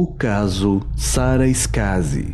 [0.00, 2.32] O caso Sara Skazi.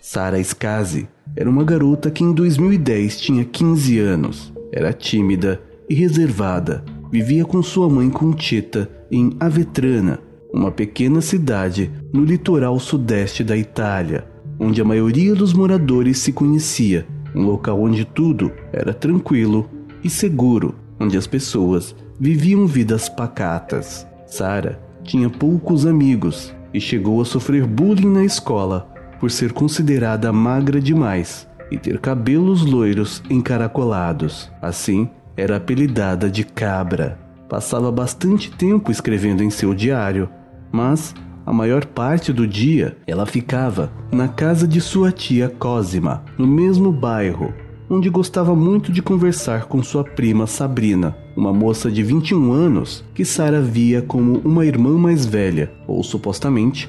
[0.00, 4.52] Sara Skazi era uma garota que em 2010 tinha 15 anos.
[4.72, 6.84] Era tímida e reservada.
[7.12, 10.18] Vivia com sua mãe Conchita em Avetrana,
[10.52, 14.24] uma pequena cidade no litoral sudeste da Itália,
[14.58, 19.68] onde a maioria dos moradores se conhecia, um local onde tudo era tranquilo
[20.02, 24.06] e seguro, onde as pessoas viviam vidas pacatas.
[24.26, 30.80] Sara tinha poucos amigos e chegou a sofrer bullying na escola por ser considerada magra
[30.80, 34.50] demais e ter cabelos loiros encaracolados.
[34.60, 37.18] Assim, era apelidada de Cabra.
[37.48, 40.28] Passava bastante tempo escrevendo em seu diário
[40.72, 46.46] mas a maior parte do dia ela ficava na casa de sua tia Cosima, no
[46.46, 47.52] mesmo bairro,
[47.88, 53.24] onde gostava muito de conversar com sua prima Sabrina, uma moça de 21 anos que
[53.24, 56.88] Sara via como uma irmã mais velha, ou supostamente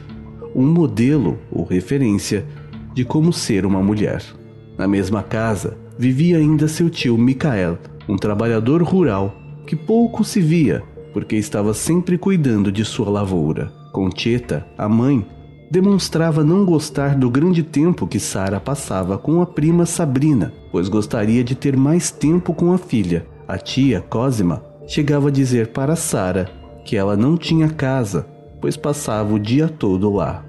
[0.56, 2.46] um modelo ou referência
[2.94, 4.22] de como ser uma mulher.
[4.78, 9.36] Na mesma casa vivia ainda seu tio Michael, um trabalhador rural
[9.66, 13.72] que pouco se via porque estava sempre cuidando de sua lavoura.
[13.92, 15.26] Concheta, a mãe,
[15.70, 21.44] demonstrava não gostar do grande tempo que Sara passava com a prima Sabrina, pois gostaria
[21.44, 23.26] de ter mais tempo com a filha.
[23.48, 26.50] A tia Cosima chegava a dizer para Sara
[26.84, 28.28] que ela não tinha casa,
[28.60, 30.44] pois passava o dia todo lá.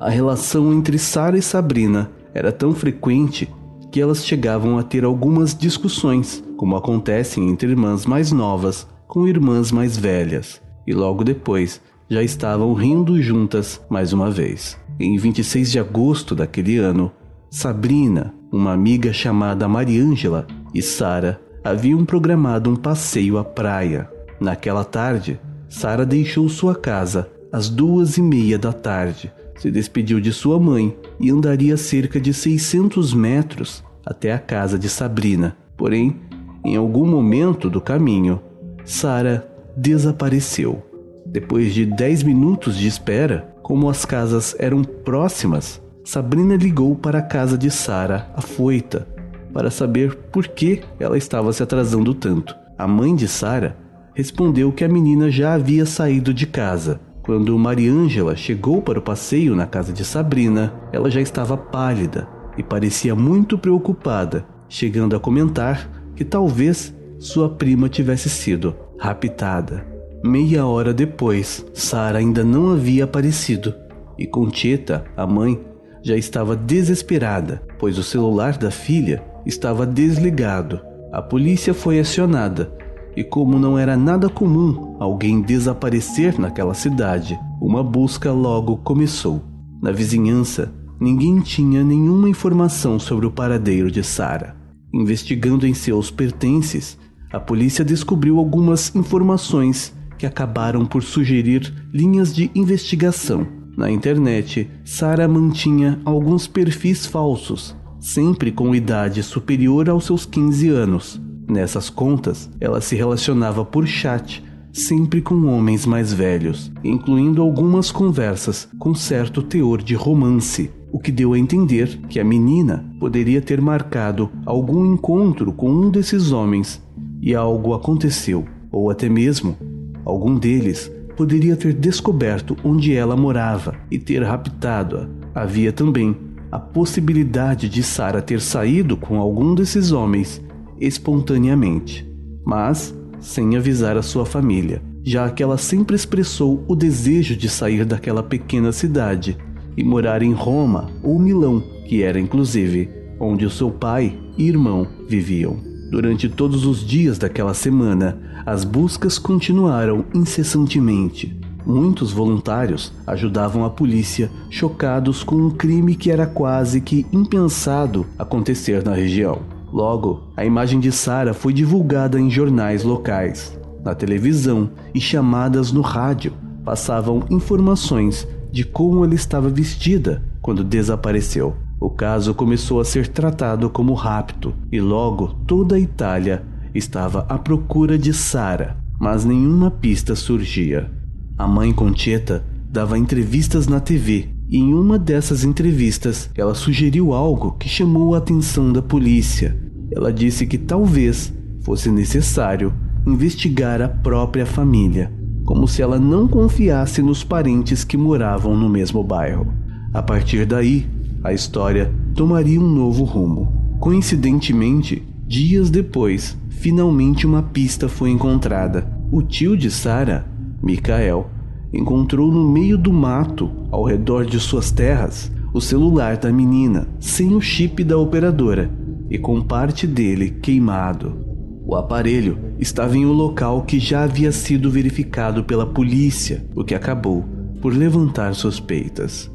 [0.00, 3.48] A relação entre Sara e Sabrina era tão frequente
[3.90, 9.72] que elas chegavam a ter algumas discussões, como acontecem entre irmãs mais novas com irmãs
[9.72, 14.78] mais velhas, e logo depois já estavam rindo juntas mais uma vez.
[15.00, 17.10] Em 26 de agosto daquele ano,
[17.50, 24.10] Sabrina, uma amiga chamada Mariângela e Sara haviam programado um passeio à praia.
[24.38, 30.32] Naquela tarde, Sara deixou sua casa às duas e meia da tarde, se despediu de
[30.32, 35.56] sua mãe e andaria cerca de 600 metros até a casa de Sabrina.
[35.76, 36.16] Porém,
[36.64, 38.40] em algum momento do caminho,
[38.88, 40.82] Sara desapareceu.
[41.26, 47.22] Depois de 10 minutos de espera, como as casas eram próximas, Sabrina ligou para a
[47.22, 49.06] casa de Sara, afoita,
[49.52, 52.56] para saber por que ela estava se atrasando tanto.
[52.78, 53.76] A mãe de Sara
[54.14, 56.98] respondeu que a menina já havia saído de casa.
[57.22, 62.26] Quando Mariângela chegou para o passeio na casa de Sabrina, ela já estava pálida
[62.56, 69.86] e parecia muito preocupada, chegando a comentar que talvez sua prima tivesse sido raptada.
[70.24, 73.74] Meia hora depois, Sara ainda não havia aparecido
[74.18, 75.60] e Concheta, a mãe,
[76.02, 80.80] já estava desesperada, pois o celular da filha estava desligado.
[81.12, 82.72] A polícia foi acionada
[83.16, 89.42] e, como não era nada comum alguém desaparecer naquela cidade, uma busca logo começou.
[89.80, 94.56] Na vizinhança, ninguém tinha nenhuma informação sobre o paradeiro de Sara.
[94.92, 96.98] Investigando em seus pertences,
[97.32, 103.46] a polícia descobriu algumas informações que acabaram por sugerir linhas de investigação.
[103.76, 111.20] Na internet, Sara mantinha alguns perfis falsos, sempre com idade superior aos seus 15 anos.
[111.46, 118.68] Nessas contas, ela se relacionava por chat, sempre com homens mais velhos, incluindo algumas conversas
[118.78, 123.60] com certo teor de romance, o que deu a entender que a menina poderia ter
[123.60, 126.82] marcado algum encontro com um desses homens
[127.20, 129.56] e algo aconteceu, ou até mesmo
[130.04, 135.08] algum deles poderia ter descoberto onde ela morava e ter raptado-a.
[135.34, 136.16] Havia também
[136.50, 140.40] a possibilidade de Sara ter saído com algum desses homens
[140.80, 142.08] espontaneamente,
[142.44, 147.84] mas sem avisar a sua família, já que ela sempre expressou o desejo de sair
[147.84, 149.36] daquela pequena cidade
[149.76, 152.88] e morar em Roma ou Milão, que era inclusive
[153.20, 155.67] onde o seu pai e irmão viviam.
[155.90, 161.34] Durante todos os dias daquela semana, as buscas continuaram incessantemente.
[161.64, 168.84] Muitos voluntários ajudavam a polícia, chocados com um crime que era quase que impensado acontecer
[168.84, 169.40] na região.
[169.72, 175.80] Logo, a imagem de Sara foi divulgada em jornais locais, na televisão e chamadas no
[175.80, 176.32] rádio.
[176.64, 181.54] Passavam informações de como ela estava vestida quando desapareceu.
[181.80, 186.44] O caso começou a ser tratado como rapto e logo toda a Itália
[186.74, 190.90] estava à procura de Sara, mas nenhuma pista surgia.
[191.36, 197.52] A mãe Concheta dava entrevistas na TV E em uma dessas entrevistas, ela sugeriu algo
[197.52, 199.54] que chamou a atenção da polícia.
[199.92, 202.72] Ela disse que talvez fosse necessário
[203.06, 205.12] investigar a própria família,
[205.44, 209.52] como se ela não confiasse nos parentes que moravam no mesmo bairro.
[209.92, 210.86] A partir daí,
[211.22, 213.52] a história tomaria um novo rumo.
[213.80, 218.88] Coincidentemente, dias depois, finalmente uma pista foi encontrada.
[219.10, 220.26] O tio de Sara,
[220.62, 221.30] Mikael,
[221.72, 227.34] encontrou no meio do mato, ao redor de suas terras, o celular da menina, sem
[227.34, 228.70] o chip da operadora
[229.10, 231.26] e com parte dele queimado.
[231.66, 236.74] O aparelho estava em um local que já havia sido verificado pela polícia, o que
[236.74, 237.24] acabou
[237.60, 239.30] por levantar suspeitas.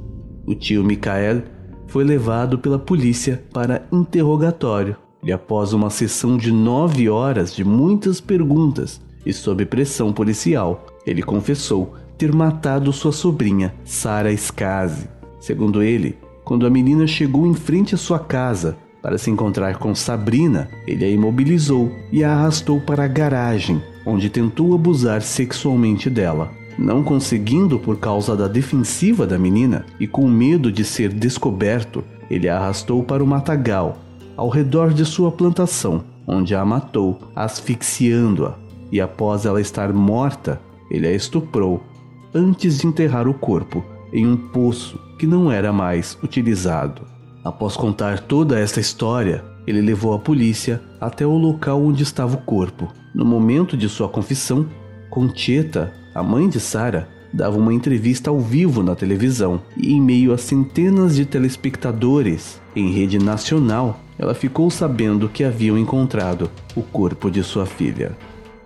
[0.46, 1.44] O tio Mikael
[1.94, 8.20] foi levado pela polícia para interrogatório e, após uma sessão de nove horas de muitas
[8.20, 15.08] perguntas e sob pressão policial, ele confessou ter matado sua sobrinha, Sara Skazi.
[15.40, 19.94] Segundo ele, quando a menina chegou em frente à sua casa para se encontrar com
[19.94, 26.50] Sabrina, ele a imobilizou e a arrastou para a garagem, onde tentou abusar sexualmente dela.
[26.78, 32.50] Não conseguindo por causa da defensiva da menina e com medo de ser descoberto, ele
[32.50, 33.98] a arrastou para o matagal,
[34.36, 38.56] ao redor de sua plantação, onde a matou, asfixiando-a,
[38.92, 40.60] e após ela estar morta,
[40.90, 41.82] ele a estuprou,
[42.34, 47.04] antes de enterrar o corpo em um poço que não era mais utilizado.
[47.44, 52.42] Após contar toda esta história, ele levou a polícia até o local onde estava o
[52.42, 52.88] corpo.
[53.14, 54.66] No momento de sua confissão,
[55.14, 60.34] Concheta a mãe de Sara dava uma entrevista ao vivo na televisão e, em meio
[60.34, 67.30] a centenas de telespectadores em rede nacional, ela ficou sabendo que haviam encontrado o corpo
[67.30, 68.18] de sua filha.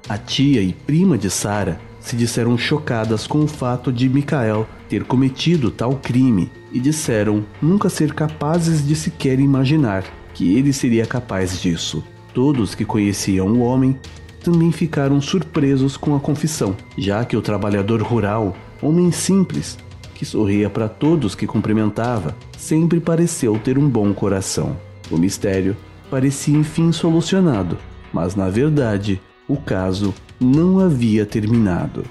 [0.08, 5.04] A tia e prima de Sara se disseram chocadas com o fato de Michael ter
[5.04, 11.62] cometido tal crime e disseram nunca ser capazes de sequer imaginar que ele seria capaz
[11.62, 12.02] disso.
[12.34, 14.00] Todos que conheciam o homem
[14.44, 19.78] também ficaram surpresos com a confissão, já que o trabalhador rural, homem simples,
[20.14, 24.76] que sorria para todos que cumprimentava, sempre pareceu ter um bom coração.
[25.12, 25.78] O mistério
[26.10, 27.78] parecia enfim solucionado,
[28.12, 32.04] mas na verdade o caso não havia terminado.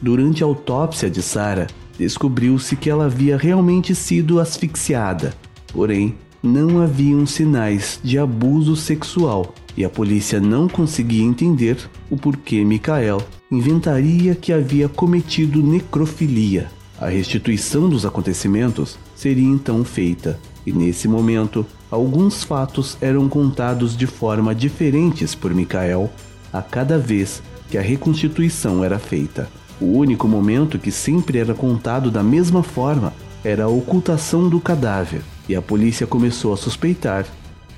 [0.00, 1.66] Durante a autópsia de Sara,
[1.96, 5.32] descobriu-se que ela havia realmente sido asfixiada,
[5.72, 11.76] porém não haviam sinais de abuso sexual e a polícia não conseguia entender
[12.10, 16.70] o porquê Michael inventaria que havia cometido necrofilia.
[17.00, 24.06] A restituição dos acontecimentos seria então feita, e nesse momento, alguns fatos eram contados de
[24.06, 26.10] forma diferentes por Michael
[26.52, 29.48] a cada vez que a reconstituição era feita.
[29.80, 35.22] O único momento que sempre era contado da mesma forma era a ocultação do cadáver,
[35.48, 37.26] e a polícia começou a suspeitar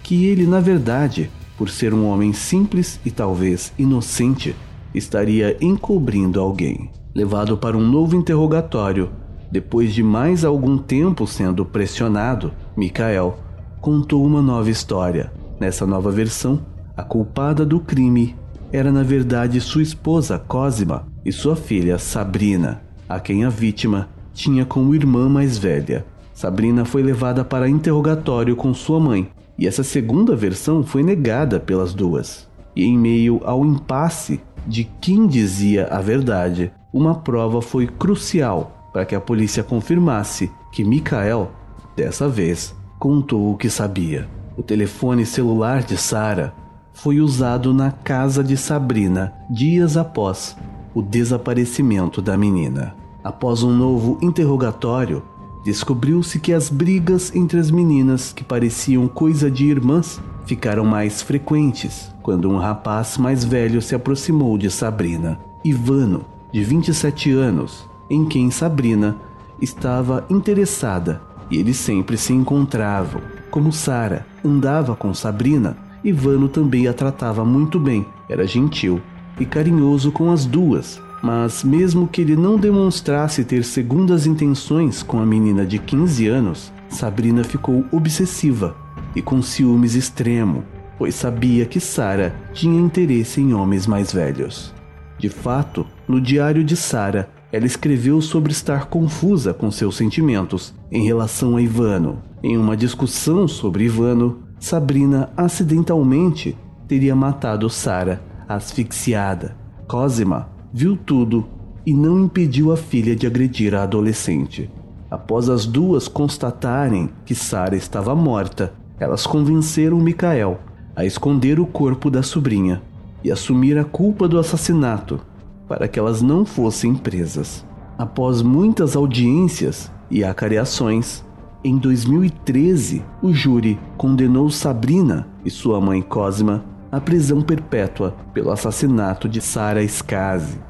[0.03, 4.55] que ele, na verdade, por ser um homem simples e talvez inocente,
[4.95, 6.91] estaria encobrindo alguém.
[7.15, 9.11] Levado para um novo interrogatório,
[9.51, 13.39] depois de mais algum tempo sendo pressionado, Mikael
[13.81, 15.33] contou uma nova história.
[15.61, 16.61] Nessa nova versão,
[16.97, 18.35] a culpada do crime
[18.73, 24.65] era na verdade sua esposa Cosima e sua filha Sabrina, a quem a vítima tinha
[24.65, 26.05] como irmã mais velha.
[26.33, 31.95] Sabrina foi levada para interrogatório com sua mãe e essa segunda versão foi negada pelas
[31.95, 32.49] duas.
[32.75, 39.05] E em meio ao impasse de quem dizia a verdade, uma prova foi crucial para
[39.05, 41.51] que a polícia confirmasse que Mikael,
[41.97, 44.29] dessa vez, contou o que sabia.
[44.57, 46.55] O telefone celular de Sara
[46.93, 50.57] foi usado na casa de Sabrina dias após
[50.95, 52.95] o desaparecimento da menina.
[53.23, 55.23] Após um novo interrogatório,
[55.65, 62.13] descobriu-se que as brigas entre as meninas, que pareciam coisa de irmãs, ficaram mais frequentes
[62.23, 68.51] quando um rapaz mais velho se aproximou de Sabrina, Ivano, de 27 anos, em quem
[68.51, 69.17] Sabrina
[69.61, 73.21] estava interessada e eles sempre se encontravam.
[73.51, 79.01] Como Sara andava com Sabrina, Ivano também a tratava muito bem, era gentil
[79.39, 85.19] e carinhoso com as duas, mas, mesmo que ele não demonstrasse ter segundas intenções com
[85.19, 88.77] a menina de 15 anos, Sabrina ficou obsessiva
[89.17, 90.63] e com ciúmes extremo,
[90.99, 94.75] pois sabia que Sara tinha interesse em homens mais velhos.
[95.17, 101.07] De fato, no diário de Sara, ela escreveu sobre estar confusa com seus sentimentos em
[101.07, 102.19] relação a Ivano.
[102.43, 106.55] Em uma discussão sobre Ivano, Sabrina acidentalmente
[106.87, 109.57] teria matado Sara asfixiada.
[109.89, 111.47] Cosima viu tudo
[111.87, 114.69] e não impediu a filha de agredir a adolescente.
[115.09, 120.59] Após as duas constatarem que Sara estava morta, elas convenceram Mikael
[120.97, 122.83] a esconder o corpo da sobrinha
[123.23, 125.21] e assumir a culpa do assassinato
[125.69, 127.65] para que elas não fossem presas.
[127.97, 131.25] Após muitas audiências e acareações,
[131.63, 139.29] em 2013 o júri condenou Sabrina e sua mãe Cosma à prisão perpétua pelo assassinato
[139.29, 140.61] de Sara Skazi.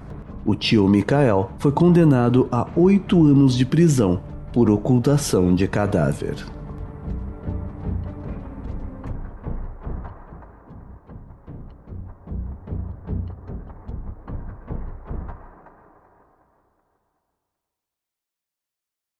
[0.47, 6.37] O tio Mikael foi condenado a oito anos de prisão por ocultação de cadáver.